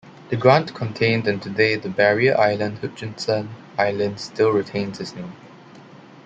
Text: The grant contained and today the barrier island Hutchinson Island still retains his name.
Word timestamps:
The 0.31 0.35
grant 0.35 0.73
contained 0.73 1.27
and 1.27 1.39
today 1.39 1.75
the 1.75 1.87
barrier 1.87 2.35
island 2.35 2.79
Hutchinson 2.79 3.51
Island 3.77 4.19
still 4.19 4.49
retains 4.49 4.97
his 4.97 5.13
name. 5.13 5.33